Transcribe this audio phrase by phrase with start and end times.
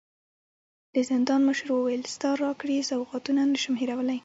[0.93, 4.19] د زندان مشر وويل: ستا راکړي سوغاتونه نه شم هېرولی.